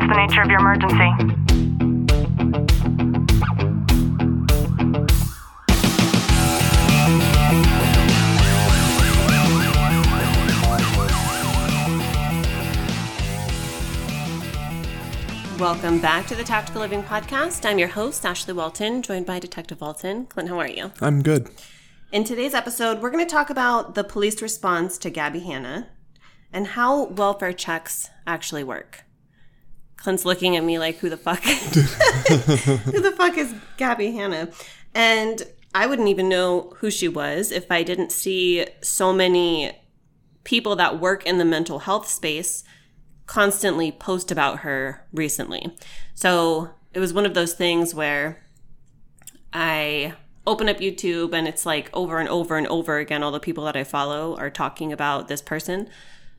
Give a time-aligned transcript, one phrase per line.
[0.00, 0.96] What's the nature of your emergency?
[15.60, 17.68] Welcome back to the Tactical Living Podcast.
[17.68, 20.24] I'm your host, Ashley Walton, joined by Detective Walton.
[20.24, 20.92] Clint, how are you?
[21.02, 21.50] I'm good.
[22.10, 25.88] In today's episode, we're going to talk about the police response to Gabby Hanna
[26.54, 29.04] and how welfare checks actually work.
[30.00, 31.42] Clint's looking at me like, who the fuck?
[31.44, 34.48] who the fuck is Gabby Hanna?
[34.94, 35.42] And
[35.74, 39.72] I wouldn't even know who she was if I didn't see so many
[40.42, 42.64] people that work in the mental health space
[43.26, 45.76] constantly post about her recently.
[46.14, 48.42] So it was one of those things where
[49.52, 50.14] I
[50.46, 53.64] open up YouTube and it's like over and over and over again, all the people
[53.64, 55.88] that I follow are talking about this person.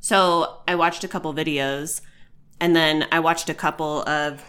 [0.00, 2.00] So I watched a couple videos
[2.60, 4.44] and then I watched a couple of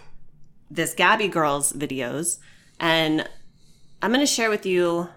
[0.69, 2.38] this Gabby Girls videos
[2.79, 3.27] and
[4.01, 5.09] I'm going to share with you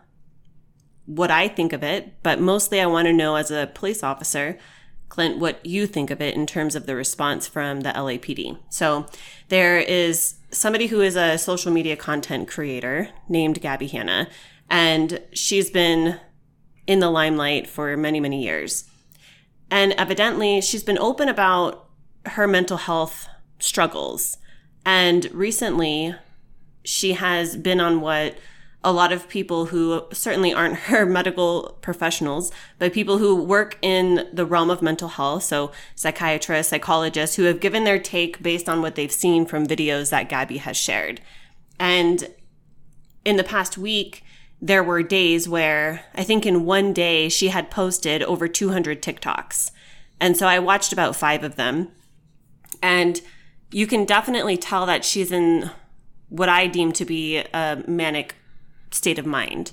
[1.06, 4.58] what I think of it, but mostly I want to know as a police officer
[5.12, 8.56] Clint, what you think of it in terms of the response from the LAPD.
[8.70, 9.04] So
[9.48, 14.28] there is somebody who is a social media content creator named Gabby Hanna,
[14.70, 16.18] and she's been
[16.86, 18.88] in the limelight for many, many years.
[19.70, 21.90] And evidently, she's been open about
[22.26, 23.28] her mental health
[23.58, 24.38] struggles.
[24.84, 26.14] And recently,
[26.84, 28.36] she has been on what
[28.84, 34.28] a lot of people who certainly aren't her medical professionals, but people who work in
[34.32, 35.44] the realm of mental health.
[35.44, 40.10] So psychiatrists, psychologists who have given their take based on what they've seen from videos
[40.10, 41.20] that Gabby has shared.
[41.78, 42.28] And
[43.24, 44.24] in the past week,
[44.60, 49.72] there were days where I think in one day she had posted over 200 TikToks.
[50.20, 51.88] And so I watched about five of them.
[52.82, 53.20] And
[53.70, 55.70] you can definitely tell that she's in
[56.28, 58.34] what I deem to be a manic
[58.90, 59.72] state of mind.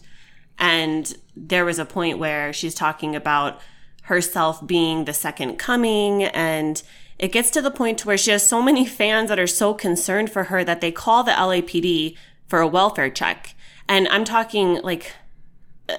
[0.57, 3.59] And there was a point where she's talking about
[4.03, 6.81] herself being the second coming and
[7.17, 10.31] it gets to the point where she has so many fans that are so concerned
[10.31, 12.15] for her that they call the LAPD
[12.47, 13.55] for a welfare check.
[13.89, 15.13] And I'm talking like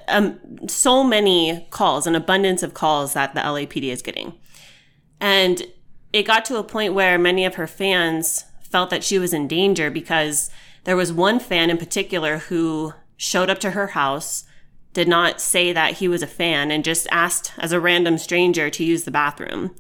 [0.09, 4.33] um, so many calls, an abundance of calls that the LAPD is getting.
[5.21, 5.63] And
[6.13, 9.49] it got to a point where many of her fans felt that she was in
[9.49, 10.51] danger because
[10.85, 14.45] there was one fan in particular who showed up to her house,
[14.93, 18.71] did not say that he was a fan, and just asked as a random stranger
[18.71, 19.75] to use the bathroom.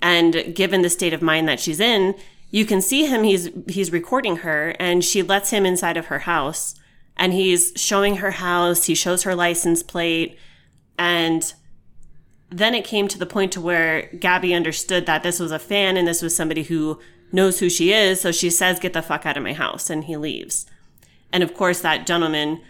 [0.00, 2.14] And given the state of mind that she's in,
[2.50, 6.20] you can see him, he's, he's recording her, and she lets him inside of her
[6.20, 6.74] house.
[7.16, 10.36] And he's showing her house, he shows her license plate,
[10.98, 11.54] and
[12.52, 15.96] then it came to the point to where Gabby understood that this was a fan
[15.96, 17.00] and this was somebody who
[17.32, 18.20] knows who she is.
[18.20, 19.88] So she says, Get the fuck out of my house.
[19.90, 20.66] And he leaves.
[21.32, 22.60] And of course, that gentleman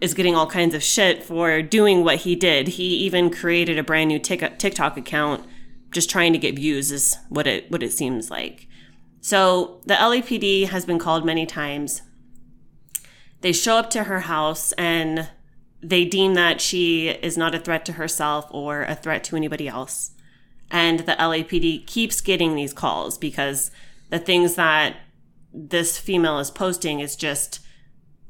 [0.00, 2.68] is getting all kinds of shit for doing what he did.
[2.68, 5.46] He even created a brand new TikTok account
[5.92, 8.68] just trying to get views is what it what it seems like.
[9.20, 12.02] So, the LAPD has been called many times.
[13.40, 15.28] They show up to her house and
[15.82, 19.68] they deem that she is not a threat to herself or a threat to anybody
[19.68, 20.12] else.
[20.70, 23.70] And the LAPD keeps getting these calls because
[24.10, 24.96] the things that
[25.52, 27.60] this female is posting is just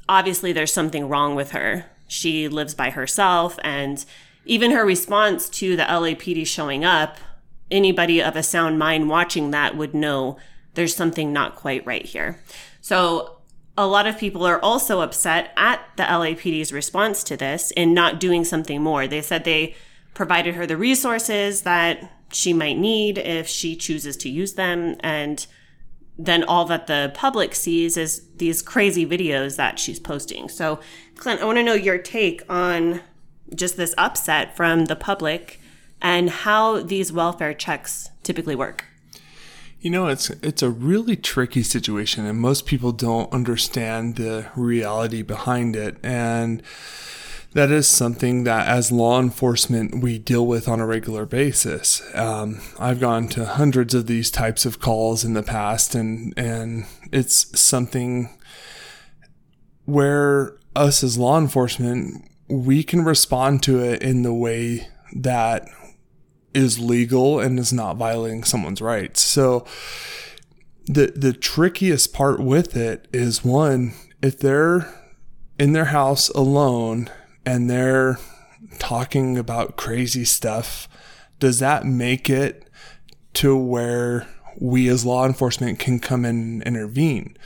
[0.08, 1.86] obviously there's something wrong with her.
[2.08, 4.04] She lives by herself and
[4.44, 7.16] even her response to the LAPD showing up,
[7.70, 10.38] anybody of a sound mind watching that would know
[10.74, 12.40] there's something not quite right here.
[12.80, 13.35] So
[13.78, 18.20] a lot of people are also upset at the LAPD's response to this in not
[18.20, 19.06] doing something more.
[19.06, 19.74] They said they
[20.14, 25.46] provided her the resources that she might need if she chooses to use them and
[26.18, 30.48] then all that the public sees is these crazy videos that she's posting.
[30.48, 30.80] So,
[31.16, 33.02] Clint, I want to know your take on
[33.54, 35.60] just this upset from the public
[36.00, 38.86] and how these welfare checks typically work.
[39.86, 45.22] You know, it's it's a really tricky situation and most people don't understand the reality
[45.22, 46.60] behind it and
[47.52, 52.02] that is something that as law enforcement we deal with on a regular basis.
[52.16, 56.86] Um, I've gone to hundreds of these types of calls in the past, and and
[57.12, 58.36] it's something
[59.84, 65.68] where us as law enforcement we can respond to it in the way that
[66.56, 69.20] is legal and is not violating someone's rights.
[69.20, 69.64] So
[70.86, 73.92] the the trickiest part with it is one
[74.22, 74.92] if they're
[75.58, 77.10] in their house alone
[77.44, 78.18] and they're
[78.78, 80.88] talking about crazy stuff,
[81.38, 82.68] does that make it
[83.34, 84.26] to where
[84.58, 87.36] we as law enforcement can come in and intervene.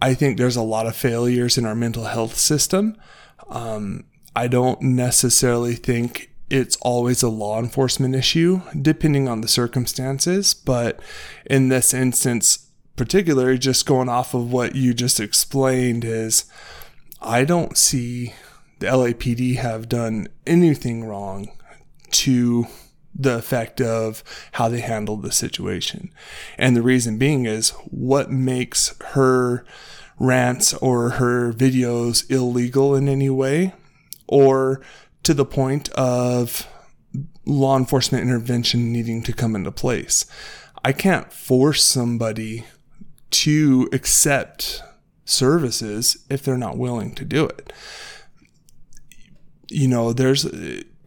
[0.00, 2.96] I think there's a lot of failures in our mental health system.
[3.48, 4.04] Um,
[4.34, 10.52] I don't necessarily think it's always a law enforcement issue, depending on the circumstances.
[10.52, 11.00] But
[11.46, 16.44] in this instance, particularly, just going off of what you just explained, is
[17.22, 18.34] I don't see
[18.80, 21.48] the LAPD have done anything wrong
[22.10, 22.66] to
[23.14, 24.22] the effect of
[24.52, 26.12] how they handled the situation.
[26.58, 29.64] And the reason being is what makes her
[30.18, 33.72] rants or her videos illegal in any way
[34.26, 34.82] or
[35.22, 36.66] to the point of
[37.44, 40.26] law enforcement intervention needing to come into place.
[40.84, 42.64] I can't force somebody
[43.30, 44.82] to accept
[45.24, 47.72] services if they're not willing to do it.
[49.68, 50.46] You know, there's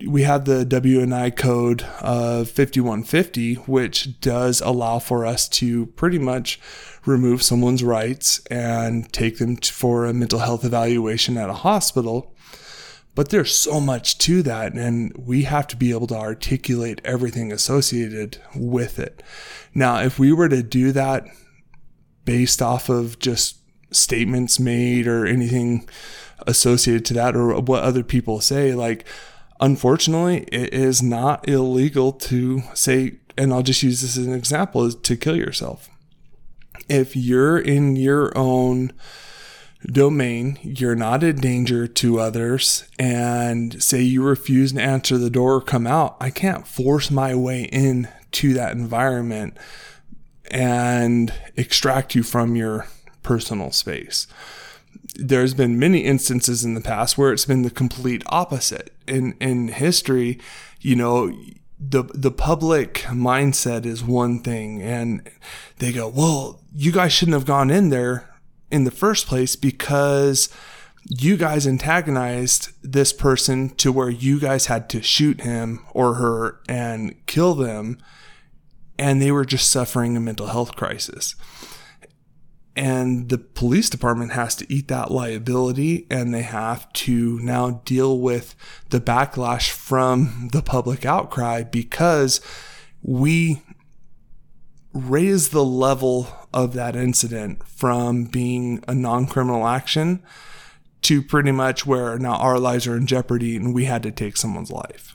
[0.05, 6.59] we have the W&I code of 5150, which does allow for us to pretty much
[7.05, 12.35] remove someone's rights and take them for a mental health evaluation at a hospital.
[13.15, 17.51] But there's so much to that, and we have to be able to articulate everything
[17.51, 19.23] associated with it.
[19.73, 21.25] Now, if we were to do that
[22.25, 23.57] based off of just
[23.91, 25.87] statements made or anything
[26.45, 29.05] associated to that or what other people say, like,
[29.61, 34.83] unfortunately, it is not illegal to say, and I'll just use this as an example,
[34.83, 35.89] is to kill yourself.
[36.89, 38.91] If you're in your own
[39.91, 45.55] domain, you're not a danger to others, and say you refuse to answer the door
[45.55, 49.57] or come out, I can't force my way in to that environment
[50.51, 52.87] and extract you from your
[53.23, 54.27] personal space.
[55.15, 58.93] There's been many instances in the past where it's been the complete opposite.
[59.07, 60.39] In in history,
[60.81, 61.33] you know,
[61.79, 65.29] the the public mindset is one thing and
[65.79, 68.34] they go, "Well, you guys shouldn't have gone in there
[68.71, 70.49] in the first place because
[71.07, 76.59] you guys antagonized this person to where you guys had to shoot him or her
[76.67, 77.97] and kill them
[78.97, 81.35] and they were just suffering a mental health crisis.
[82.77, 88.19] And the police department has to eat that liability and they have to now deal
[88.19, 88.55] with
[88.89, 92.41] the backlash from the public outcry because
[93.01, 93.61] we
[94.95, 100.23] raise the level of that incident from being a non criminal action
[101.01, 104.37] to pretty much where now our lives are in jeopardy and we had to take
[104.37, 105.13] someone's life.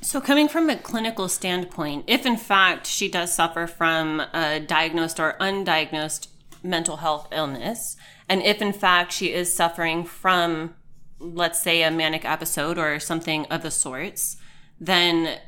[0.00, 5.20] So, coming from a clinical standpoint, if in fact she does suffer from a diagnosed
[5.20, 6.28] or undiagnosed
[6.62, 7.96] mental health illness,
[8.28, 10.74] and if in fact she is suffering from,
[11.18, 14.38] let's say, a manic episode or something of the sorts,
[14.80, 15.38] then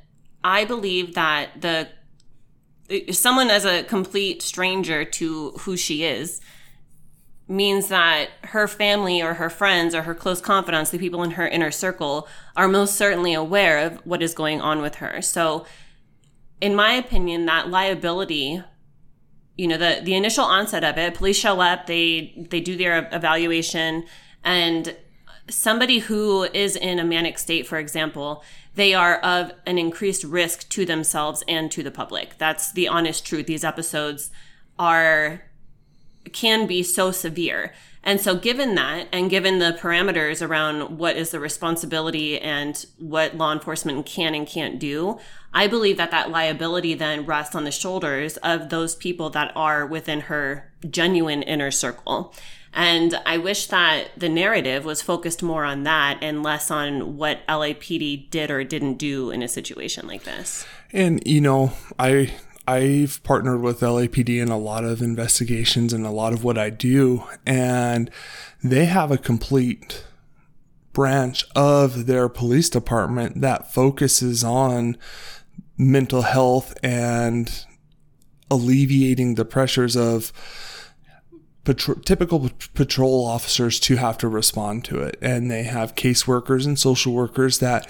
[0.45, 1.89] I believe that the
[3.11, 6.41] someone as a complete stranger to who she is
[7.49, 11.47] means that her family or her friends or her close confidants, the people in her
[11.47, 15.23] inner circle, are most certainly aware of what is going on with her.
[15.23, 15.65] So,
[16.61, 18.63] in my opinion, that liability,
[19.57, 23.09] you know, the the initial onset of it, police show up, they they do their
[23.13, 24.05] evaluation,
[24.43, 24.97] and
[25.49, 28.43] somebody who is in a manic state, for example,
[28.75, 32.37] they are of an increased risk to themselves and to the public.
[32.39, 33.47] That's the honest truth.
[33.47, 34.31] These episodes
[34.79, 35.43] are
[36.33, 37.73] can be so severe.
[38.03, 43.37] And so, given that, and given the parameters around what is the responsibility and what
[43.37, 45.19] law enforcement can and can't do,
[45.53, 49.85] I believe that that liability then rests on the shoulders of those people that are
[49.85, 52.33] within her genuine inner circle.
[52.77, 57.41] And I wish that the narrative was focused more on that and less on what
[57.49, 60.67] LAPD did or didn't do in a situation like this.
[60.93, 62.35] And, you know, I
[62.69, 66.69] I've partnered with LAPD in a lot of investigations and a lot of what I
[66.69, 68.11] do, and
[68.63, 70.05] they have a complete
[70.93, 74.97] branch of their police department that focuses on
[75.79, 77.65] mental health and
[78.51, 80.33] alleviating the pressures of
[81.67, 85.19] patro- typical patrol officers to have to respond to it.
[85.21, 87.87] And they have caseworkers and social workers that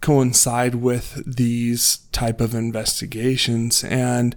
[0.00, 3.84] coincide with these type of investigations.
[3.84, 4.34] And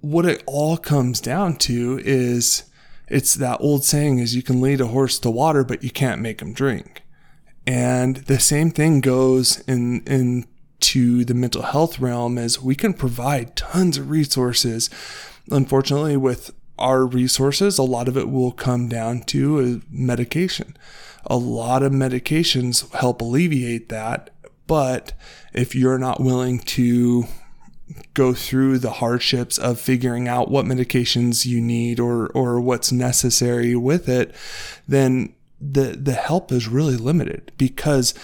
[0.00, 2.64] what it all comes down to is
[3.08, 6.20] it's that old saying is you can lead a horse to water, but you can't
[6.20, 7.02] make him drink.
[7.66, 10.46] And the same thing goes in, in
[10.80, 14.90] to the mental health realm is we can provide tons of resources.
[15.50, 20.76] Unfortunately, with our resources, a lot of it will come down to uh, medication.
[21.26, 24.30] A lot of medications help alleviate that,
[24.66, 25.12] but
[25.54, 27.24] if you're not willing to
[28.14, 33.76] go through the hardships of figuring out what medications you need or or what's necessary
[33.76, 34.34] with it,
[34.88, 38.14] then the the help is really limited because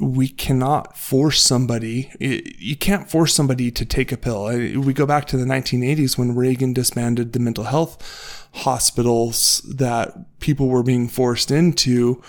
[0.00, 4.46] we cannot force somebody you can't force somebody to take a pill.
[4.46, 10.68] We go back to the 1980s when reagan disbanded the mental health hospitals that people
[10.68, 12.22] were being forced into.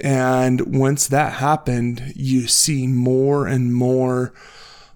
[0.00, 4.34] And once that happened you see more and more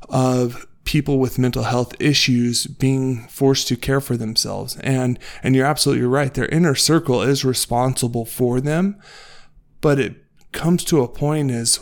[0.09, 4.77] of people with mental health issues being forced to care for themselves.
[4.79, 6.35] And and you're absolutely right.
[6.35, 9.01] Their inner circle is responsible for them
[9.81, 10.17] but it
[10.53, 11.81] comes to a point is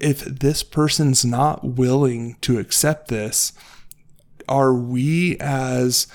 [0.00, 3.52] if this person's not willing to accept this
[4.48, 6.06] are we as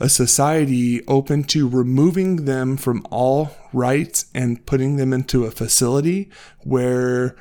[0.00, 6.30] a society open to removing them from all rights and putting them into a facility
[6.64, 7.36] where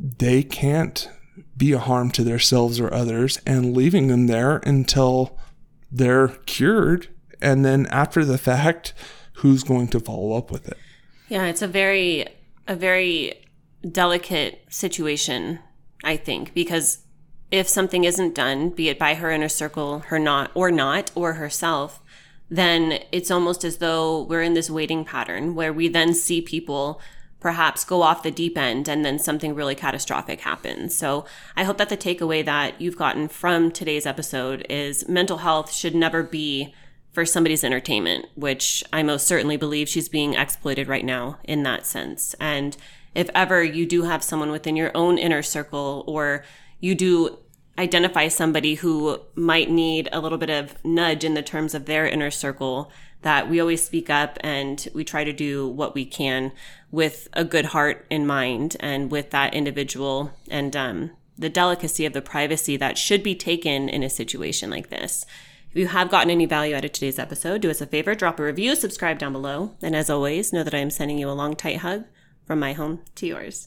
[0.00, 1.08] they can't
[1.56, 5.38] be a harm to themselves or others and leaving them there until
[5.90, 7.08] they're cured.
[7.40, 8.94] And then after the fact,
[9.34, 10.78] who's going to follow up with it?
[11.28, 12.26] Yeah, it's a very,
[12.66, 13.46] a very
[13.90, 15.58] delicate situation,
[16.02, 16.98] I think, because
[17.50, 21.34] if something isn't done, be it by her inner circle, her not, or not, or
[21.34, 22.02] herself,
[22.50, 27.00] then it's almost as though we're in this waiting pattern where we then see people
[27.40, 30.96] perhaps go off the deep end and then something really catastrophic happens.
[30.96, 35.70] So I hope that the takeaway that you've gotten from today's episode is mental health
[35.70, 36.74] should never be
[37.14, 41.86] for somebody's entertainment, which I most certainly believe she's being exploited right now in that
[41.86, 42.34] sense.
[42.40, 42.76] And
[43.14, 46.44] if ever you do have someone within your own inner circle or
[46.80, 47.38] you do
[47.78, 52.06] identify somebody who might need a little bit of nudge in the terms of their
[52.06, 52.90] inner circle,
[53.22, 56.52] that we always speak up and we try to do what we can
[56.90, 62.12] with a good heart in mind and with that individual and um, the delicacy of
[62.12, 65.24] the privacy that should be taken in a situation like this.
[65.74, 68.38] If you have gotten any value out of today's episode, do us a favor, drop
[68.38, 69.74] a review, subscribe down below.
[69.82, 72.04] And as always, know that I am sending you a long, tight hug
[72.46, 73.66] from my home to yours.